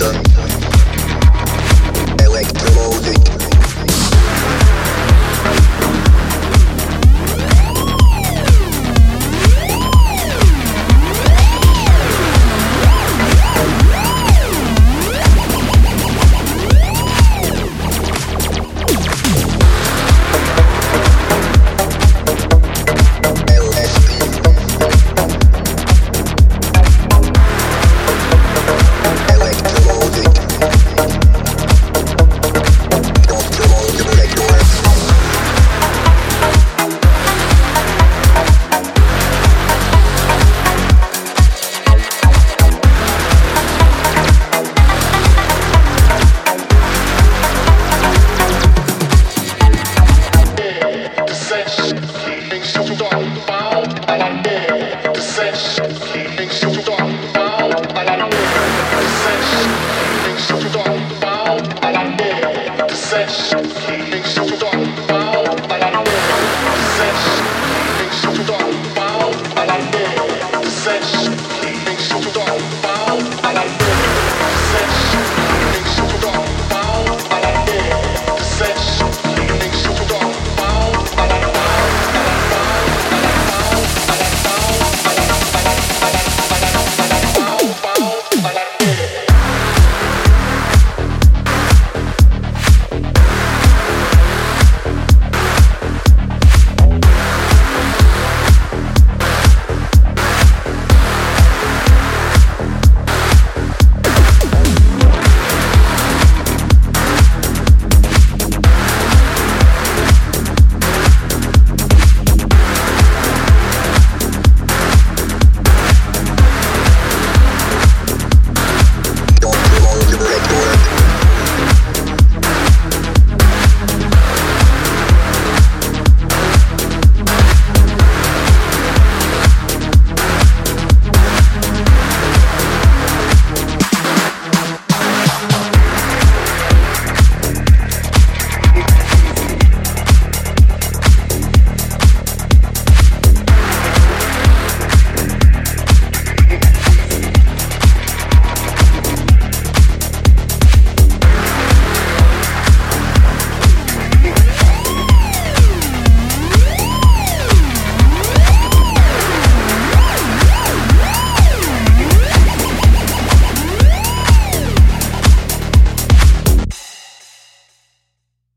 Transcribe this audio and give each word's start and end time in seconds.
dun, 0.00 0.14
dun. 0.14 0.49
success. 63.10 63.99